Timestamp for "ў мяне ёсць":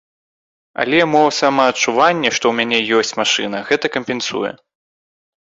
2.47-3.15